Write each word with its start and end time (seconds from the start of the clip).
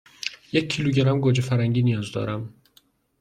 یک 0.53 0.69
کیلوگرم 0.71 1.19
گوجه 1.19 1.41
فرنگی 1.41 1.83
نیاز 1.83 2.11
دارم. 2.11 2.53